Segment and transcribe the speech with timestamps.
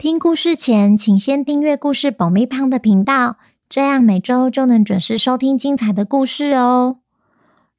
[0.00, 3.36] 听故事前，请先订阅故事爆米胖的频道，
[3.68, 7.00] 这样每周就能准时收听精彩的故事哦。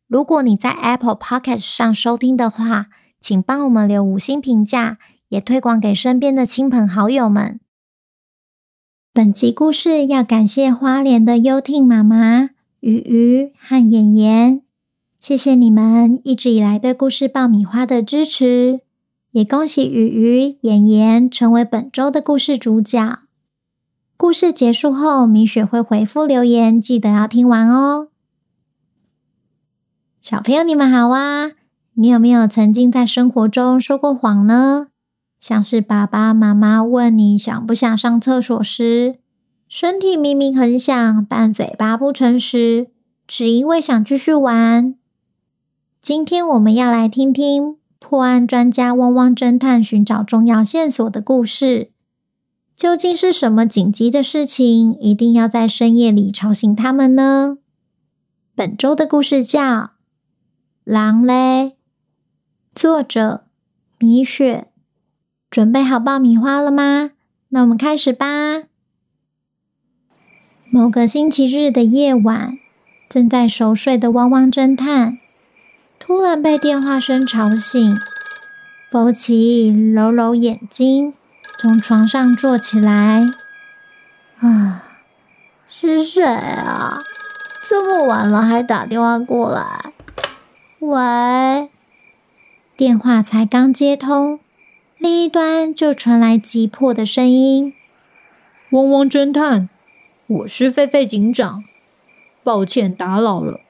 [0.07, 2.89] 如果你在 Apple Podcast 上收听的话，
[3.19, 7.59] 请帮我们留五星评价，也推广给身边的亲朋好友们。
[9.11, 12.51] 本集故事要感谢花莲的优听妈妈、
[12.81, 14.61] 鱼鱼和妍妍，
[15.19, 18.81] 谢谢你们一直以来对故事爆米花的支持。
[19.31, 23.19] 也恭喜鱼鱼、妍妍成为本周的故事主角。
[24.17, 28.09] 故事结束后，米雪会回复留言，记得要听完哦。
[30.19, 31.51] 小朋友，你们好啊！
[31.93, 34.87] 你有没有曾经在生活中说过谎呢？
[35.39, 39.15] 像是爸爸妈妈问你想不想上厕所时，
[39.69, 42.89] 身体明明很想，但嘴巴不诚实，
[43.25, 44.93] 只因为想继续玩。
[46.01, 47.80] 今天我们要来听听。
[48.03, 51.91] 破案专家汪汪侦探寻找重要线索的故事，
[52.75, 57.59] 究竟是什么紧急的事情，一定要在深夜里吵醒他们呢？
[58.55, 59.61] 本周的故事叫
[60.83, 61.33] 《狼嘞》，
[62.75, 63.45] 作者
[63.99, 64.67] 米雪。
[65.49, 67.11] 准备好爆米花了吗？
[67.49, 68.63] 那我们开始吧。
[70.69, 72.57] 某个星期日的夜晚，
[73.07, 75.20] 正在熟睡的汪汪侦探。
[76.11, 77.97] 突然被电话声吵醒，
[78.91, 81.13] 福奇揉揉眼睛，
[81.57, 83.23] 从床上坐起来。
[84.41, 84.83] 啊，
[85.69, 87.01] 是谁啊？
[87.65, 89.93] 这么晚了还打电话过来？
[90.79, 91.69] 喂，
[92.75, 94.37] 电话才刚接通，
[94.97, 97.73] 另一端就传来急迫的声音
[98.71, 99.69] ：“汪汪侦探，
[100.27, 101.63] 我是狒狒警长，
[102.43, 103.61] 抱歉打扰了。”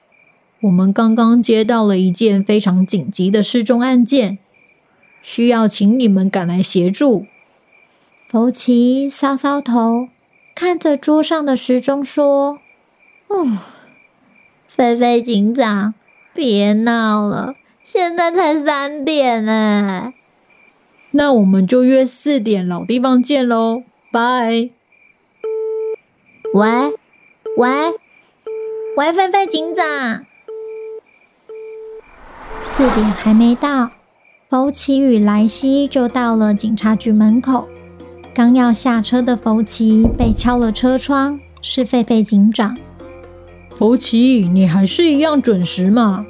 [0.62, 4.38] 我们刚刚接到了一件非常紧急的失踪案件，
[5.20, 7.26] 需要请你们赶来协助。
[8.28, 10.08] 福奇搔搔头，
[10.54, 12.60] 看着桌上的时钟说
[13.26, 13.58] ：“哦，
[14.68, 15.94] 菲菲警长，
[16.32, 20.12] 别闹了，现在才三点呢。
[21.10, 24.70] 那我们就约四点老地方见喽，拜。”
[26.54, 26.70] 喂，
[27.56, 27.68] 喂，
[28.96, 30.24] 喂，菲菲警长。
[32.64, 33.90] 四点还没到，
[34.48, 37.66] 福奇与莱西就到了警察局门口。
[38.32, 42.78] 刚要下车的福奇被敲了车窗，是狒狒警长。
[43.76, 46.24] 福奇，你还是一样准时嘛？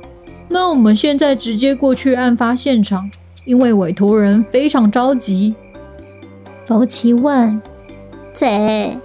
[0.48, 3.10] 那我们现在直接过去案发现场，
[3.44, 5.54] 因为委托人非常着急。
[6.66, 7.60] 福奇问
[8.34, 8.97] ：“这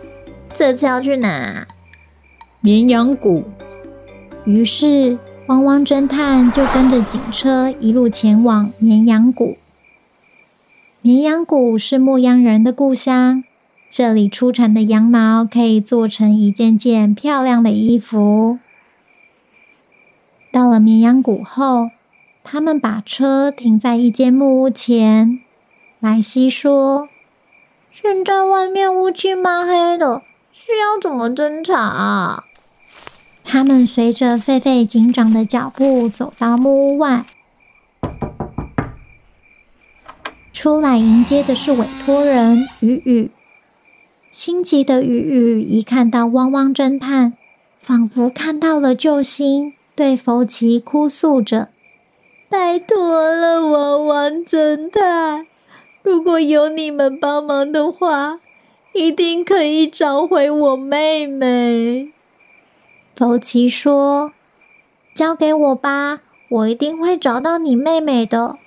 [0.56, 1.68] 这次要去哪？”
[2.62, 3.44] 绵羊谷。
[4.46, 5.18] 于是。
[5.48, 9.58] 汪汪侦探就跟着警车一路前往绵羊谷。
[11.02, 13.46] 绵羊谷是牧羊人的故乡，
[13.90, 18.60] 这里出产的羊毛可以做成一件件漂亮的衣服。
[20.52, 21.92] 到了绵羊谷后，
[22.44, 25.40] 他们把车停在一间木屋前。
[26.02, 27.08] 莱西说
[27.94, 30.22] ：“现在外面乌漆嘛黑的，
[30.52, 32.44] 需要怎么侦查啊？”
[33.50, 37.26] 他们随着狒狒警长的脚步走到木屋外，
[40.52, 43.32] 出来迎接的是委托人鱼鱼。
[44.34, 47.34] 心急的鱼鱼一看到汪汪侦探，
[47.80, 51.70] 仿佛看到了救星，对福奇哭诉着
[52.52, 55.48] ：“拜托了，汪汪侦探！
[56.04, 58.40] 如果有你们帮忙的话，
[58.94, 62.12] 一定可以找回我妹妹。”
[63.18, 64.32] 福奇说
[65.16, 66.20] ：“交给我吧，
[66.50, 68.58] 我一定会找到你妹妹的。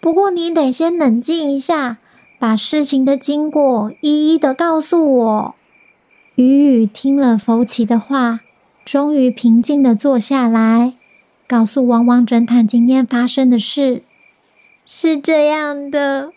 [0.00, 1.98] 不过你得先冷静一下，
[2.36, 5.54] 把事情的经过一一的告诉我。”
[6.34, 8.40] 雨雨听了福奇的话，
[8.84, 10.94] 终于平静的坐下来，
[11.46, 14.02] 告诉汪汪侦探今天发生的事。
[14.84, 16.32] 是这样的，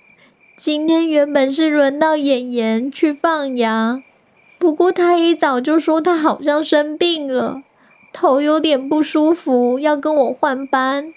[0.56, 4.04] 今天原本是轮到妍妍去放羊。
[4.64, 7.62] 不过他一早就说他好像生病了，
[8.14, 11.14] 头有点不舒服，要跟我换班。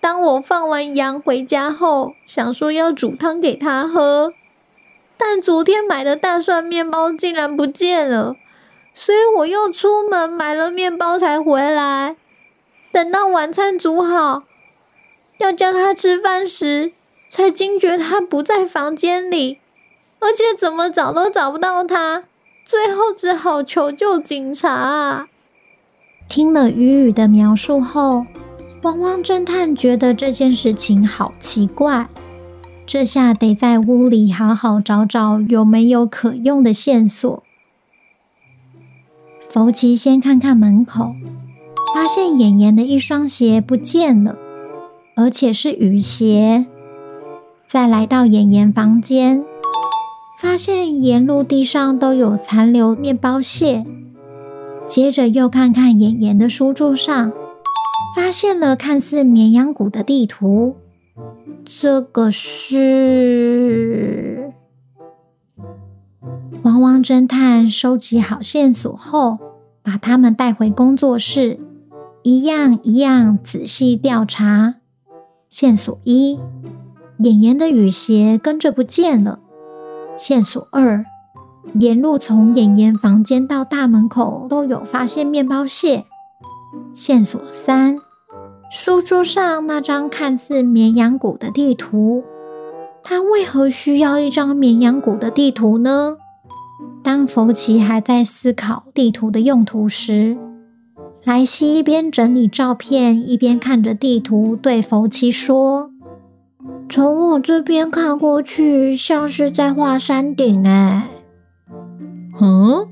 [0.00, 4.32] 当我放完羊回家后，想说要煮汤给他喝，
[5.16, 8.34] 但昨天买的大蒜面包竟然不见了，
[8.92, 12.16] 所以我又出门买了面包才回来。
[12.90, 14.42] 等到晚餐煮好，
[15.38, 16.90] 要叫他吃饭时，
[17.28, 19.60] 才惊觉他不在房间里，
[20.18, 22.24] 而且怎么找都找不到他，
[22.66, 25.28] 最后只好求救警察。
[26.28, 28.26] 听了鱼鱼的描述后，
[28.82, 32.08] 汪汪侦探觉得这件事情好奇怪，
[32.84, 37.44] 这下得在屋里好好找找有没有可用的线索。
[39.48, 41.14] 福奇先看看门口。
[41.94, 44.36] 发现妍妍的一双鞋不见了，
[45.14, 46.66] 而且是雨鞋。
[47.66, 49.42] 再来到妍妍房间，
[50.38, 53.86] 发现沿路地上都有残留面包屑。
[54.86, 57.32] 接着又看看妍妍的书桌上，
[58.14, 60.76] 发现了看似绵羊谷的地图。
[61.64, 62.82] 这个是……
[66.62, 69.38] 汪汪侦探收集好线索后，
[69.82, 71.58] 把他们带回工作室。
[72.22, 74.74] 一样一样仔细调查。
[75.48, 76.38] 线索一：
[77.18, 79.38] 妍妍的雨鞋跟着不见了。
[80.18, 81.04] 线索二：
[81.74, 86.04] 沿路从演员房间到大门口都有发现面包屑。
[86.94, 87.98] 线索三：
[88.70, 92.24] 书桌上那张看似绵羊谷的地图，
[93.04, 96.16] 他为何需要一张绵羊谷的地图呢？
[97.02, 100.36] 当福奇还在思考地图的用途时，
[101.24, 105.90] 莱西一边整理照片，一边看着地图，对福奇说
[106.88, 111.08] ：“从我这边看过去，像是在画山顶。”哎，
[112.40, 112.88] 嗯，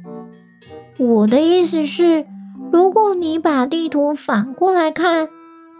[0.99, 2.27] 我的意思是，
[2.73, 5.29] 如果你把地图反过来看，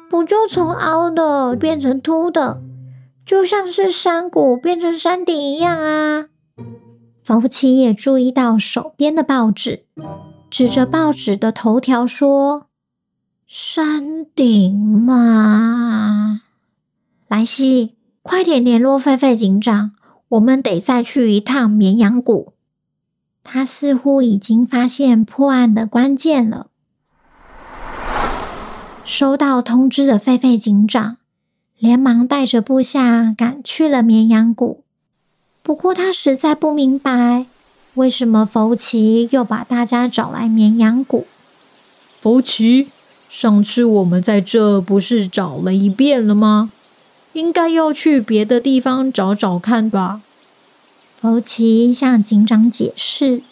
[0.09, 2.63] 不就从凹的变成凸的，
[3.27, 6.27] 就像是山谷变成山顶一样啊？
[7.25, 9.87] 福奇也注意到手边的报纸。
[10.51, 12.67] 指着报纸的头条说
[13.49, 16.43] ：“山顶嘛，
[17.27, 19.93] 莱西，快点联络狒狒警长，
[20.31, 22.55] 我们得再去一趟绵羊谷。
[23.43, 26.69] 他似乎已经发现破案的关键了。”
[29.05, 31.19] 收到通知的狒狒警长
[31.79, 34.83] 连忙带着部下赶去了绵羊谷。
[35.63, 37.45] 不过他实在不明白。
[37.97, 41.27] 为什么福奇又把大家找来绵羊谷？
[42.23, 42.89] 福奇，
[43.29, 46.73] 上次我们在这不是找了一遍了吗？
[47.35, 50.23] 应该要去别的地方找找看吧。
[51.21, 53.43] 福奇向警长解释：“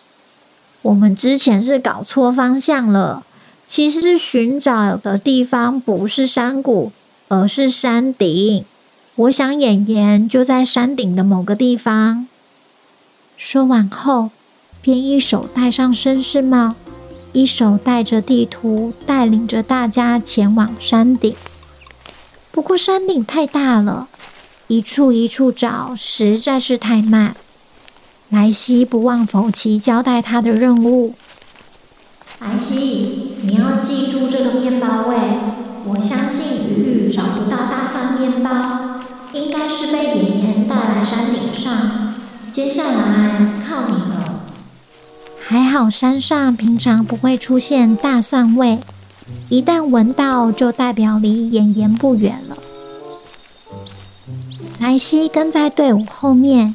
[0.82, 3.24] 我们之前是搞错方向了，
[3.66, 6.92] 其实是寻找的地方不是山谷，
[7.28, 8.64] 而是山顶。
[9.16, 12.26] 我想妍妍就在山顶的某个地方。”
[13.36, 14.30] 说完后，
[14.80, 16.76] 便一手戴上绅士帽，
[17.32, 21.34] 一手带着地图，带领着大家前往山顶。
[22.52, 24.08] 不过山顶太大了，
[24.68, 27.34] 一处一处找实在是太慢。
[28.28, 31.14] 莱西不忘否奇交代他的任务
[32.40, 35.16] ：“莱西，你要记住这个面包味。
[35.84, 39.00] 我相信雨雨找不到大蒜面包，
[39.32, 42.14] 应该是被妍妍带来山顶上。”
[42.52, 44.42] 接下来靠你了。
[45.46, 48.78] 还好山上平常不会出现大蒜味，
[49.48, 52.56] 一旦闻到就代表离妍妍不远了。
[54.80, 56.74] 莱西跟在队伍后面，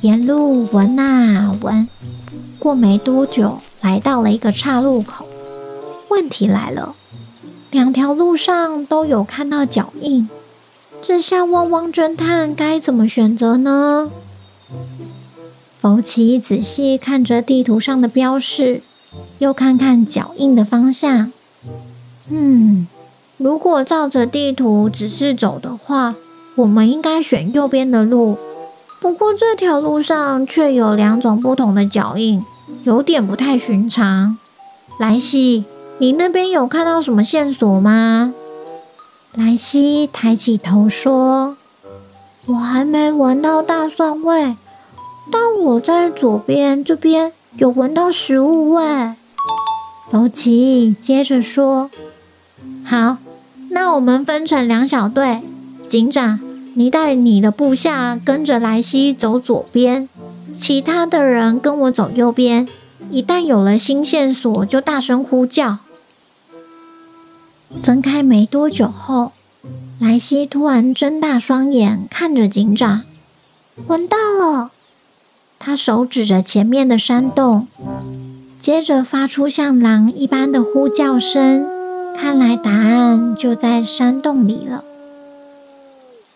[0.00, 1.88] 沿路闻啊闻。
[2.58, 5.26] 过没多久，来到了一个岔路口。
[6.08, 6.94] 问题来了，
[7.70, 10.28] 两条路上都有看到脚印，
[11.00, 14.10] 这下汪汪侦探该怎么选择呢？
[15.80, 18.82] 福奇仔细看着地图上的标示，
[19.38, 21.32] 又看看脚印的方向。
[22.30, 22.86] 嗯，
[23.36, 26.14] 如果照着地图只是走的话，
[26.54, 28.38] 我们应该选右边的路。
[29.00, 32.44] 不过这条路上却有两种不同的脚印，
[32.84, 34.38] 有点不太寻常。
[34.98, 35.64] 莱西，
[35.98, 38.34] 你那边有看到什么线索吗？
[39.34, 41.56] 莱西抬起头说
[42.46, 44.56] ：“我还没闻到大蒜味。”
[45.32, 49.14] 但我在左边这边有闻到食物味。
[50.10, 51.88] 福奇接着说
[52.90, 53.18] ：“好，
[53.68, 55.42] 那我们分成两小队。
[55.86, 56.40] 警长，
[56.74, 60.08] 你带你的部下跟着莱西走左边，
[60.56, 62.66] 其他的人跟我走右边。
[63.12, 65.78] 一旦有了新线索，就大声呼叫。”
[67.80, 69.30] 分开没多久后，
[70.00, 73.04] 莱西突然睁大双眼看着警长，
[73.86, 74.72] 闻到了。
[75.60, 77.68] 他手指着前面的山洞，
[78.58, 81.78] 接着发出像狼一般的呼叫声。
[82.14, 84.84] 看来答案就在山洞里了。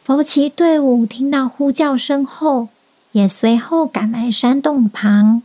[0.03, 2.69] 佛奇队伍听到呼叫声后，
[3.13, 5.43] 也随后赶来山洞旁。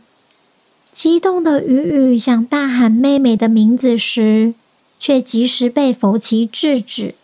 [0.92, 4.54] 激动的雨雨想大喊妹妹的名字时，
[4.98, 7.14] 却及时被佛奇制止。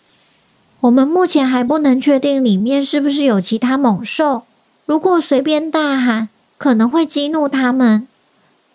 [0.80, 4.44] 我们目前还不能确定里面是不是有其他猛兽。
[4.86, 8.06] 如果随便大喊，可能会激怒他们。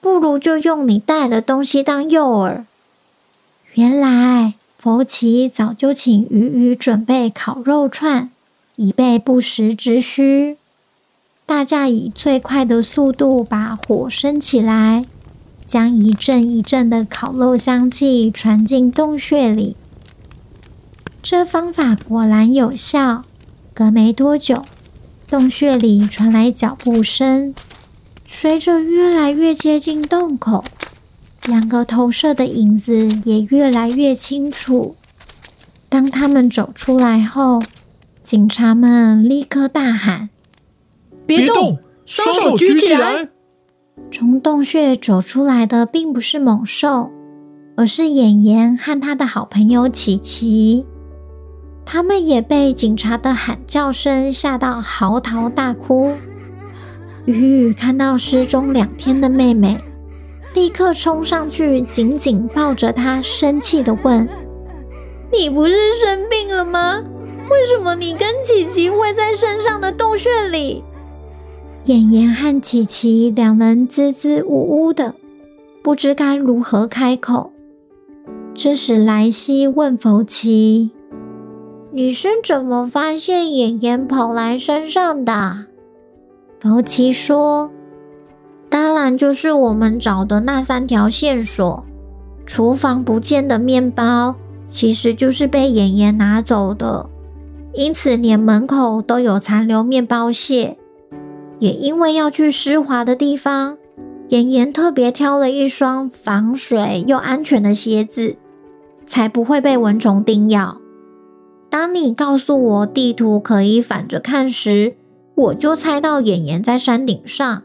[0.02, 2.64] 不如就用你带的东西当诱饵。
[3.74, 8.30] 原来佛奇早就请鱼鱼准备烤肉串，
[8.76, 10.58] 以备不时之需。
[11.46, 15.06] 大家以最快的速度把火生起来，
[15.66, 19.78] 将一阵一阵的烤肉香气传进洞穴里。
[21.22, 23.24] 这方法果然有效。
[23.74, 24.66] 隔没多久，
[25.30, 27.56] 洞穴里传来脚步声。
[28.28, 30.66] 随着越来越接近洞口，
[31.48, 34.96] 两个投射的影子也越来越清楚。
[35.90, 37.60] 当他们走出来后，
[38.24, 40.30] 警察们立刻大喊。
[41.26, 43.30] 别动，双手举起来！
[44.12, 47.10] 从洞穴走出来的并不是猛兽，
[47.76, 50.86] 而是妍妍和他的好朋友琪琪。
[51.86, 56.14] 他们也被警察的喊叫声吓到，嚎啕大哭。
[57.26, 59.78] 雨雨看到失踪两天的妹妹，
[60.54, 64.28] 立刻冲上去，紧紧抱着他，生气的问
[65.32, 67.02] ：“你不是生病了吗？
[67.50, 70.84] 为什么你跟琪琪会在山上的洞穴里？”
[71.86, 75.16] 妍妍和琪琪两人支支吾吾的，
[75.82, 77.52] 不知该如何开口。
[78.54, 80.92] 这时，莱西问弗奇
[81.92, 85.66] ：“你是怎么发现妍妍跑来山上的？”
[86.62, 87.81] 弗奇说：“当
[89.02, 91.84] 然就是我们找的那三条线索。
[92.46, 94.36] 厨房不见的面包，
[94.70, 97.10] 其实就是被妍妍拿走的，
[97.74, 100.78] 因此连门口都有残留面包屑。”
[101.60, 103.78] 也因为要去湿滑的地方，
[104.30, 108.36] 妍妍特别挑了一双防水又安全的鞋子，
[109.06, 110.78] 才不会被蚊虫叮咬。
[111.70, 114.96] 当你告诉我地图可以反着看时，
[115.36, 117.64] 我就猜到妍妍在山顶上。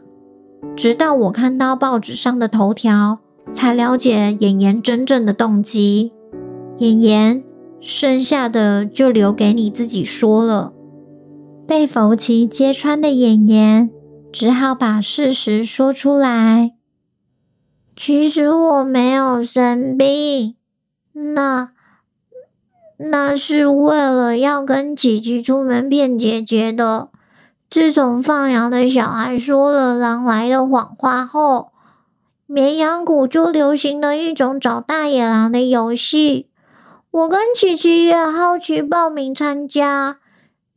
[0.75, 3.19] 直到我看到报纸上的头条，
[3.51, 6.11] 才了解妍妍真正的动机。
[6.77, 7.43] 妍妍，
[7.79, 10.73] 剩下的就留给你自己说了。
[11.67, 13.89] 被弗奇揭穿的妍妍
[14.31, 16.73] 只好把事实说出来。
[17.95, 20.55] 其实我没有生病，
[21.13, 21.71] 那
[22.97, 27.09] 那是为了要跟琪琪出门骗姐姐的。
[27.69, 31.71] 自从放羊的小孩说了狼来的谎话后，
[32.45, 36.49] 绵羊谷就流行了一种找大野狼的游戏。
[37.11, 40.19] 我跟琪琪也好奇报名参加。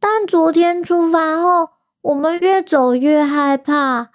[0.01, 1.69] 但昨天出发后，
[2.01, 4.09] 我们越走越害怕，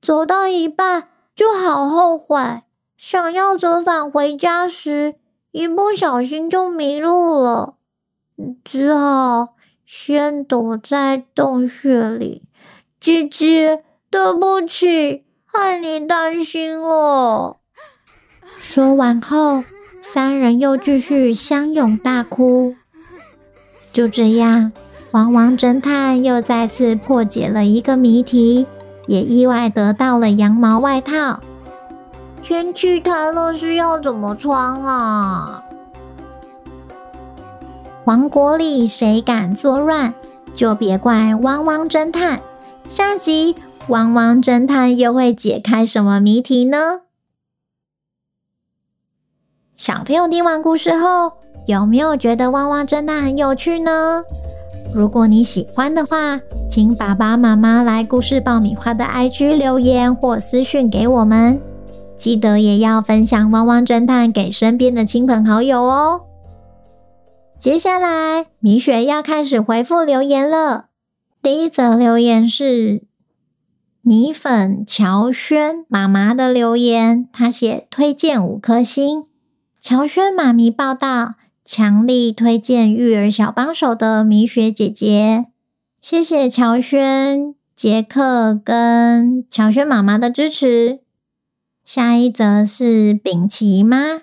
[0.00, 2.62] 走到一半就好后悔。
[2.96, 5.16] 想要折返回家时，
[5.50, 7.74] 一不小心就迷路了，
[8.64, 9.48] 只好
[9.94, 12.44] 先躲在洞穴里。
[12.98, 17.58] 姐姐，对不起，害你担心了。
[18.58, 19.62] 说完后，
[20.00, 22.74] 三人又继续相拥大哭。
[23.92, 24.72] 就这样。
[25.10, 28.66] 汪汪侦探又再次破解了一个谜题，
[29.06, 31.40] 也意外得到了羊毛外套。
[32.42, 35.62] 天气太热是要怎么穿啊？
[38.04, 40.12] 王国里谁敢作乱，
[40.52, 42.40] 就别怪汪汪侦探。
[42.88, 43.54] 下集
[43.86, 47.02] 汪汪侦探又会解开什么谜题呢？
[49.76, 51.30] 小朋友听完故事后，
[51.66, 54.24] 有没有觉得汪汪侦探很有趣呢？
[54.92, 61.60] 如果你喜欢的话，请爸爸妈妈来故事爆米花的 IG 留言或私讯给我们。
[62.18, 66.22] 记得也要分享汪汪侦探给身边的亲朋好友哦。
[67.62, 70.86] 接下来，米雪要开始回复留言了。
[71.40, 73.04] 第一则留言是
[74.00, 79.26] 米粉乔轩妈妈的留言，她写推荐五颗星。
[79.80, 81.34] 乔轩妈咪报道。
[81.64, 85.46] 强力推荐育儿小帮手的米雪姐姐，
[86.00, 90.98] 谢谢乔轩、杰克跟乔轩妈妈的支持。
[91.84, 94.22] 下一则是秉琪妈，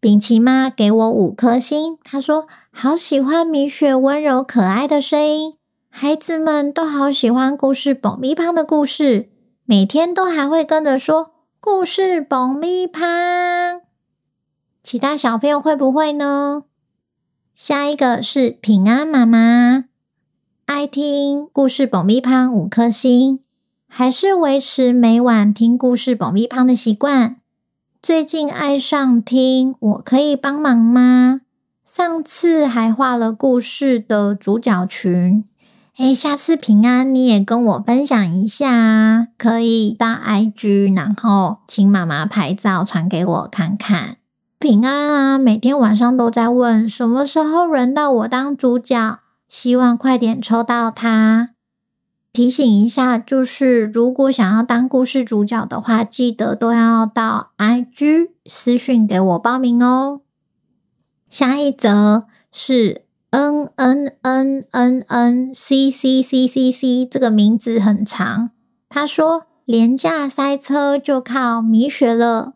[0.00, 5.56] 秉琪妈给我五颗星，她说好喜欢米雪温柔可爱的声音，
[5.90, 9.28] 孩子们都好喜欢故事爆米花的故事，
[9.66, 13.82] 每天都还会跟着说故事爆米花。
[14.82, 16.62] 其他小朋友会不会呢？
[17.54, 19.84] 下一个是平安妈妈，
[20.64, 23.40] 爱听故事爆米花五颗星，
[23.86, 27.39] 还是维持每晚听故事爆米花的习惯。
[28.02, 31.42] 最近爱上听，我可以帮忙吗？
[31.84, 35.44] 上次还画了故事的主角群。
[35.98, 44.16] 诶，下次平安你也跟我分享一下，可以到 IG，然后请妈妈拍照传给我看看。
[44.58, 51.50] 平安啊，每天晚上都在问什么时候轮到我当主角，希望快点抽到他。
[52.32, 60.20] 提醒一下，就是如果想要当故事主角的话，记得都要到 IG 私讯给我报名哦。
[61.28, 68.50] 下一则是 N N N N N C C C C C，这个名字很长。
[68.88, 72.54] 他说，廉价塞车就靠米雪了。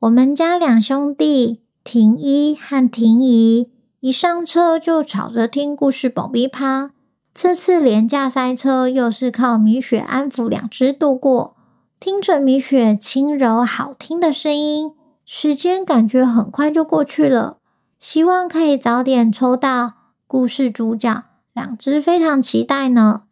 [0.00, 6.92] 我们家两兄弟婷一和婷宜一上车就吵着听故事宝贝趴。
[7.32, 11.56] 这次廉价塞车又是靠米雪安抚两只度过，
[11.98, 14.92] 听着米雪轻柔好听的声音，
[15.24, 17.58] 时间感觉很快就过去了。
[17.98, 19.92] 希望可以早点抽到
[20.26, 23.24] 故事主角，两只非常期待呢。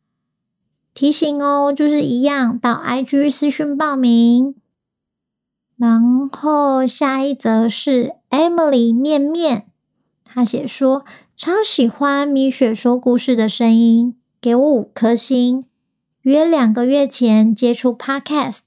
[0.94, 4.54] 提醒哦，就是一样到 IG 私讯报名。
[5.76, 9.66] 然后下一则是 Emily 面面，
[10.24, 11.04] 她写说
[11.38, 15.64] 超喜欢米雪说故事的声音，给我五颗星。
[16.22, 18.62] 约两个月前接触 Podcast，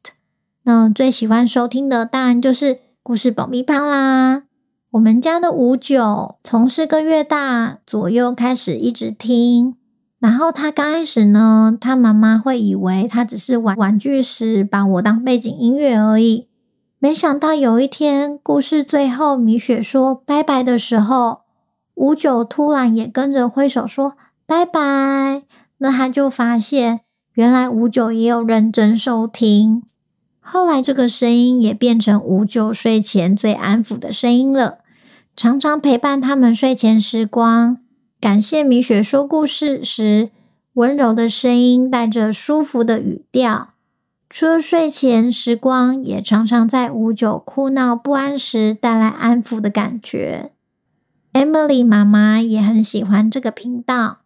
[0.63, 4.44] 那最喜欢收听的当然就是故事爆米花啦。
[4.92, 9.75] 我们家的五九从四个月大左右开始一直听，
[10.20, 16.48] 然后他刚开始呢，他妈妈会以为他只是玩玩具时把我当背景音乐而已。
[17.00, 21.40] 没想到有一天，故事最后米雪说拜拜的时候，
[22.02, 24.14] 五九突然也跟着挥手说
[24.48, 25.44] 拜拜。
[25.78, 27.02] 那他就发现，
[27.34, 29.84] 原来五九也有认真收听。
[30.40, 34.80] 后来这个声音也变成五九睡前最安抚的声音了，
[35.36, 37.78] 常常陪伴他们睡前时光。
[38.20, 40.32] 感谢米雪说故事时
[40.74, 43.70] 温柔的声音，带着舒服的语调。
[44.28, 50.52] 除了睡前时光，也常常在五九哭闹不安时带来安抚的感觉。
[51.34, 54.20] Emily 妈妈也很喜欢这个频道，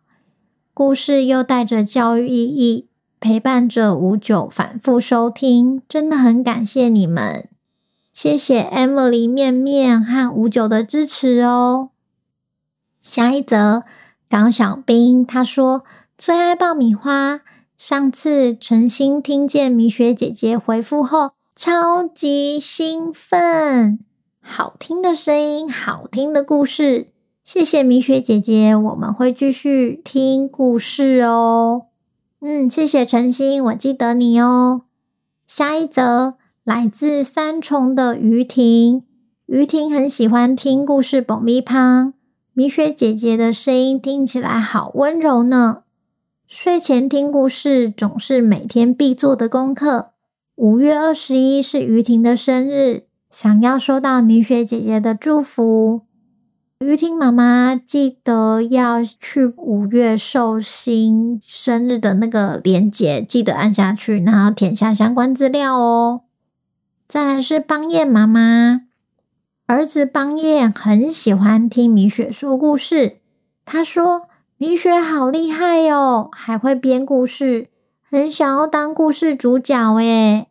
[0.74, 2.88] 故事又带着教育意义，
[3.20, 7.48] 陪伴着五九反复收听，真的很感谢你们，
[8.12, 11.92] 谢谢 Emily 面面和五九的支持哦。
[13.04, 13.84] 下一则，
[14.28, 15.84] 港小兵他说
[16.18, 17.42] 最爱爆米花。
[17.78, 24.00] 上次诚心听见米雪姐姐回复后，超级兴奋！
[24.48, 27.08] 好听的声音，好听的故事，
[27.44, 31.88] 谢谢米雪姐姐，我们会继续听故事哦。
[32.40, 34.84] 嗯，谢谢晨星，我记得你哦。
[35.48, 39.04] 下一则来自三重的于婷，
[39.48, 42.14] 于婷很喜欢听故事爆米花，
[42.54, 45.82] 米雪姐姐的声音听起来好温柔呢。
[46.48, 50.12] 睡前听故事总是每天必做的功课。
[50.54, 56.04] 五月二十一是于婷的生日，想要收到米雪姐姐的祝福。
[56.80, 66.22] 于婷妈妈记得要去五月寿星生日的那个链接，记得按下去，然后填下相关资料哦。
[67.10, 68.84] 再来是邦彦妈妈，
[69.66, 73.18] 儿子邦彦很喜欢听米雪说故事，
[73.66, 74.30] 他说。
[74.58, 77.68] 米雪好厉害哟，还会编故事，
[78.10, 80.48] 很想要当故事主角诶。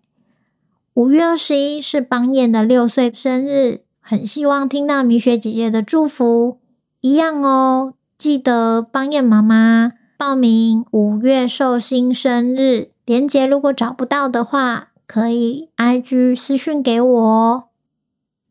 [0.94, 6.60] 五月二十一是邦彦的六岁生日，很希望听到米雪姐姐的祝福。
[7.00, 17.64] 一样哦，记得邦彦妈妈报名五月寿星生日连结，如果找不到的话，可以 IG 私讯给我。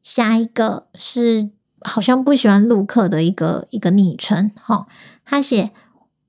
[0.03, 4.87] 下一个是好像不喜欢录课的一个一个昵称，哈。
[5.23, 5.71] 他写：“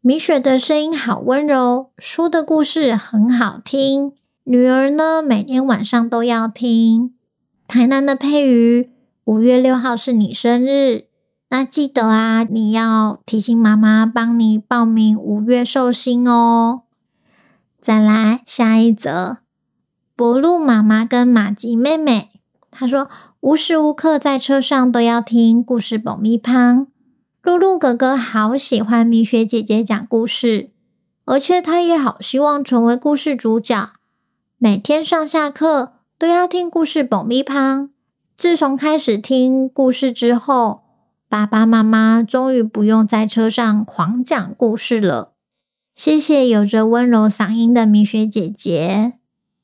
[0.00, 4.12] 米雪的声音好温柔，说的故事很好听。
[4.46, 7.14] 女儿呢，每天晚上都要听。
[7.66, 8.90] 台南的佩瑜，
[9.24, 11.06] 五月六号是你生日，
[11.48, 16.82] 那记得啊，你要提醒妈妈帮你报名五月寿星哦。
[17.80, 19.38] 再来下一则，
[20.14, 22.28] 博露妈妈跟玛吉妹妹，
[22.70, 23.08] 她说
[23.40, 26.86] 无时无刻在车上都要听故事爆米花。”
[27.42, 30.68] 露露哥哥好喜欢米雪姐姐讲故事，
[31.24, 33.88] 而且他也好希望成为故事主角。
[34.58, 37.88] 每天上下课都要听故事爆米花。
[38.36, 40.82] 自从开始听故事之后，
[41.28, 45.32] 爸爸妈妈终于不用在车上狂讲故事了。
[45.94, 49.14] 谢谢有着温柔嗓音的米雪姐姐，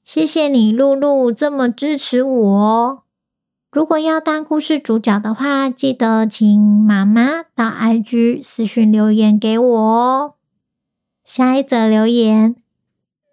[0.04, 3.02] 谢谢你，露露这么支持我。
[3.70, 10.34] 如果要当故事主角的话，记得请妈妈到 IG 私讯留言给我哦。
[11.24, 12.56] 下一则留言：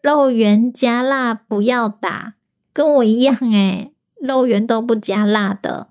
[0.07, 2.35] 肉圆加辣不要打，
[2.71, 3.91] 跟我一样诶，
[4.21, 5.87] 肉圆都不加辣的。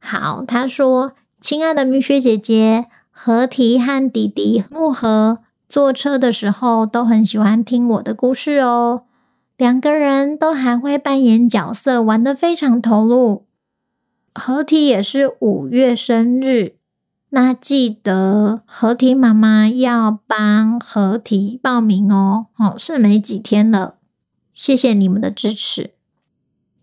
[0.00, 5.38] 好，他说：“亲爱的米雪姐姐，合体和弟弟木盒。”
[5.70, 9.04] 坐车的时候都很喜欢听我的故事哦，
[9.56, 13.46] 两个人都还会扮演角色，玩得非常投入。
[14.34, 16.74] 合体也是五月生日，
[17.34, 22.46] 那记得合体妈妈要帮合体报名哦。
[22.56, 23.96] 哦，是没几天了，
[24.52, 25.94] 谢谢你们的支持。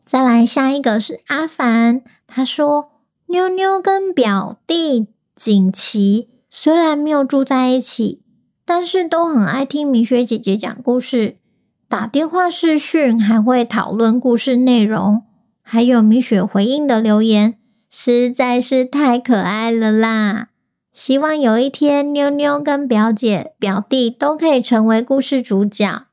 [0.05, 2.91] 再来下一个是阿凡，他说
[3.27, 8.21] 妞妞跟表弟锦旗虽然没有住在一起。
[8.63, 11.37] 但是都很爱听米雪姐姐讲故事，
[11.89, 15.23] 打电话视讯还会讨论故事内容，
[15.61, 17.57] 还有米雪回应的留言，
[17.93, 20.47] 实在是太可爱了啦！
[20.93, 26.05] 希望有一天妞妞跟表姐、表弟都可以成为故事主角。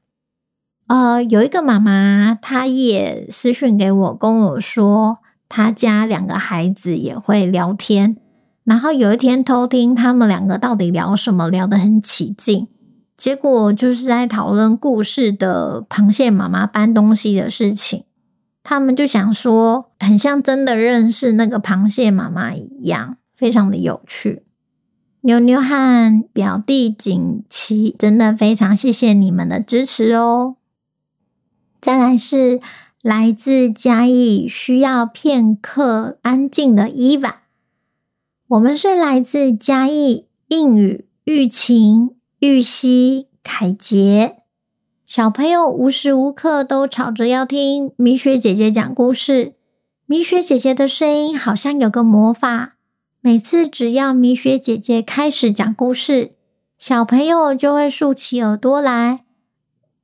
[0.89, 8.17] 呃，有一个妈妈，她也私讯给我，跟我说，她家两个孩子也会聊天。
[8.65, 12.67] 然后有一天偷听他们两个到底聊什么，聊得很起劲。
[13.17, 18.03] 结果就是在讨论故事的螃蟹妈妈搬东西的事情。
[18.63, 24.43] 他们就想说，很像真的认识那个螃蟹妈妈一样，非常的有趣。
[25.23, 30.57] 妞妞和表弟锦旗，真的非常谢谢你们的支持哦。
[31.81, 32.61] 再来是
[33.03, 37.43] 来自嘉义，需要片刻安静的伊娃。
[38.49, 44.38] 我们是来自嘉义、应宇、玉琴、玉溪、凯杰，
[45.09, 49.55] 小朋友无时无刻都吵着要听米雪姐姐讲故事。
[50.05, 52.77] 米雪姐姐的声音好像有个魔法，
[53.23, 56.33] 每次只要米雪姐姐开始讲故事，
[56.77, 59.25] 小朋友就会竖起耳朵来，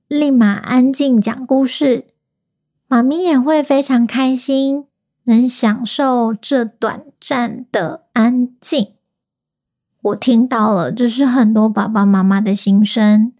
[0.08, 2.06] 立马安静讲故事。
[2.88, 4.86] 妈咪也会非常开心。
[5.24, 8.94] 能享受这短暂的安静，
[10.00, 13.34] 我听到了，这是很多爸爸妈妈的心声。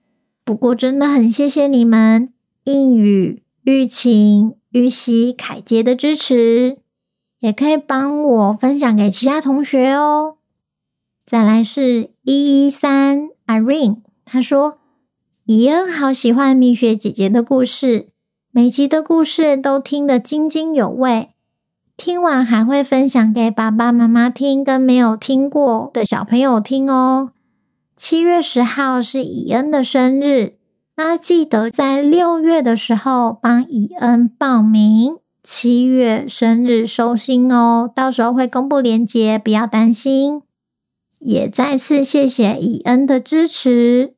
[0.45, 2.33] 不过，真的很谢谢你们，
[2.65, 6.77] 应宇、玉琴、玉溪、凯杰的支持，
[7.41, 10.37] 也可以帮我分享给其他同学哦。
[11.25, 14.79] 再来是一一三 Irene，她说
[15.47, 18.09] ：“伊恩好喜欢蜜雪姐姐的故事，
[18.51, 21.31] 每集的故事都听得津津有味。”
[21.97, 27.31] 听完还会分享给爸爸妈妈听，跟没有听过的小朋友听哦。
[27.97, 30.55] 七月十号是以恩的生日，
[30.97, 40.43] 那记得在六月的时候帮以恩报名，七月生日收心哦，到时候会公布链接，不要担心。
[41.21, 44.15] 也再次谢谢以恩的支持。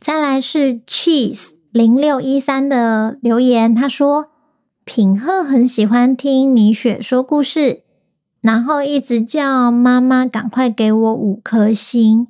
[0.00, 4.26] 再来是 cheese 零六一三的留言，他说。
[4.84, 7.82] 品鹤很喜欢听米雪说故事，
[8.40, 12.26] 然后一直叫妈妈赶快给我五颗星。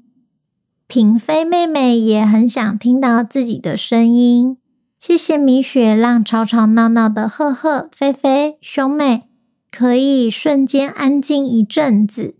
[0.88, 4.57] 嫔妃妹妹也很想听到自己的声音，
[4.98, 9.24] 谢谢米雪让吵吵闹闹的赫赫、菲菲兄妹
[9.70, 12.37] 可以瞬间安静一阵子，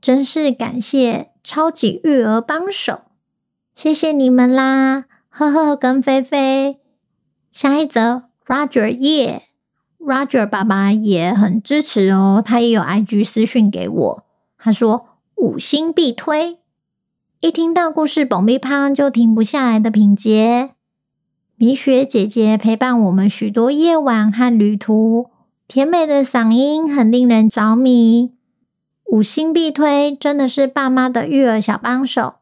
[0.00, 3.02] 真是感谢超级育儿帮手，
[3.74, 6.78] 谢谢你们啦，赫赫跟菲菲。
[7.52, 9.42] 下一则，Roger 耶。
[9.98, 14.24] Roger 爸爸也很支持哦，他也有 IG 私讯给我，
[14.56, 16.59] 他说五星必推。
[17.40, 20.72] 一听到故事爆米花就停不下来的品杰，
[21.56, 25.30] 米雪姐姐陪伴我们许多夜晚和旅途，
[25.66, 28.32] 甜美的嗓音很令人着迷。
[29.06, 32.34] 五星必推，真的是爸妈的育儿小帮手，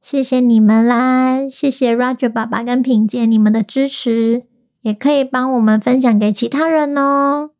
[0.00, 1.48] 谢谢你们啦！
[1.48, 4.44] 谢谢 Roger 爸爸跟品杰你们的支持。
[4.82, 7.50] 也可以帮我们分享给其他人哦。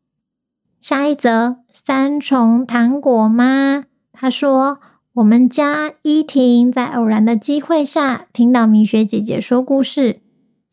[0.79, 4.79] 下一则，三重糖果妈，她说
[5.17, 10.19] ：“我们家依婷在偶然的机会下听到米雪姐姐说故事，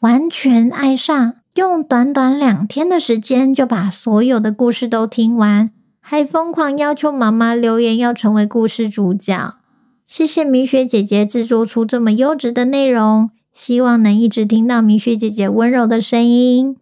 [0.00, 9.54] 完全爱上，用短短两天的时间就把所有的故事都听完，还疯狂要求妈妈留言要成为故事主角。
[10.06, 16.76] 谢谢米雪姐姐制作出这么优质的内容。”希望能一直听到米雪姐姐温柔的声音。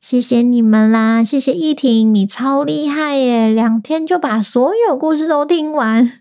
[0.00, 1.24] 谢谢你们啦！
[1.24, 6.12] 谢谢依婷，你超厉害耶，两天就把所有故事都听完，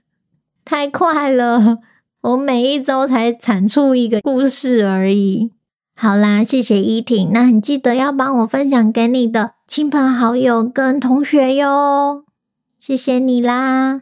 [0.65, 1.80] 太快了！
[2.21, 5.52] 我每一周才产出一个故事而已。
[5.95, 12.23] 好啦，谢谢依婷，那你记得要帮我分享给你的亲朋好友跟同学哟，
[12.80, 14.02] 谢谢你啦！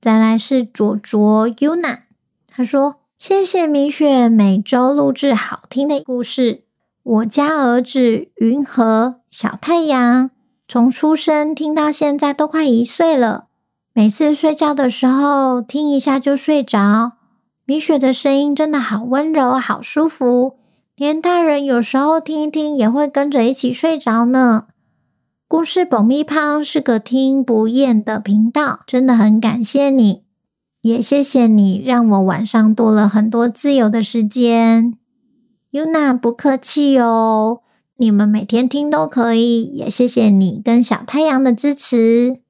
[0.00, 2.00] 再来是卓卓 Yuna，
[2.48, 6.64] 他说：“谢谢米雪每周录制好听的故事。
[7.02, 10.30] 我家儿子云和小太阳
[10.66, 13.48] 从出生听到现在都快一岁了，
[13.96, 17.12] 每次睡觉的时候听一下就睡着。
[17.64, 20.58] 米雪的声音真的好温柔，好舒服。”
[20.96, 24.66] 连大人有时候听一听，也会跟着一起睡着呢。
[25.48, 30.22] 故事保密胖是个听不厌的频道，真的很感谢你，
[30.82, 34.96] 也谢谢你让我晚上多了很多自由的时间。
[35.72, 37.62] Yuna 不客气哦，
[37.96, 42.43] 你们每天听都可以，也谢谢你跟小太阳的支持。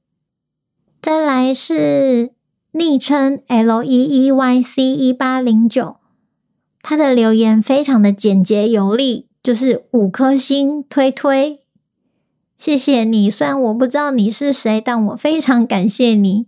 [1.04, 2.32] 再来是
[2.72, 5.96] 昵称 L E E Y C 一八零九。
[6.80, 11.60] 他的留言非常的简洁有力，就是五颗星推推，
[12.56, 13.28] 谢谢你。
[13.28, 16.46] 虽然我不知道你是谁，但我非常感谢你。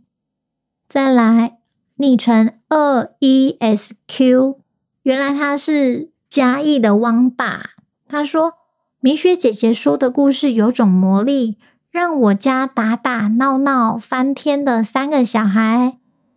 [0.88, 1.59] 再来，
[1.97, 4.57] 昵称二 ESQ，
[5.03, 7.73] 原来他是嘉义的汪爸。
[8.09, 8.55] 他说
[9.01, 11.59] ：“米雪姐姐说的故事有种魔力，
[11.96, 15.96] 让我家打打闹闹翻天的三个小孩，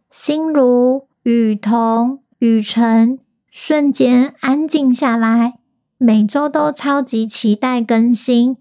[0.10, 3.20] 心如、雨桐、雨辰。”
[3.52, 5.56] 瞬间安静下来，
[5.98, 8.56] 每周都超级期待更新。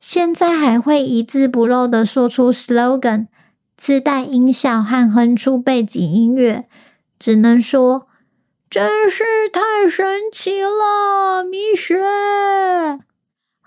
[0.00, 3.28] 现在还会一字不漏的说出 slogan，
[3.76, 6.66] 自带音效和哼出背景音乐，
[7.20, 8.08] 只能说
[8.68, 11.96] 真是太神奇了，米雪。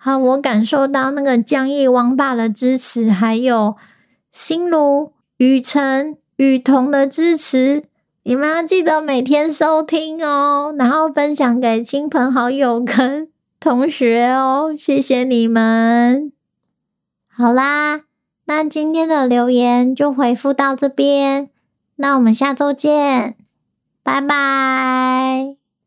[0.02, 3.76] 好，我感受到那个江义王爸的支持，还有
[4.32, 7.84] 心如、雨辰、雨桐的支持。
[8.24, 13.28] 你们要记得每天收听哦，然后分享给亲朋好友跟
[13.60, 16.32] 同学哦，谢谢你们。
[17.28, 18.04] 好啦，
[18.46, 21.50] 那今天的留言就回复到这边，
[21.98, 23.36] 那我们下周见，
[24.02, 25.59] 拜拜。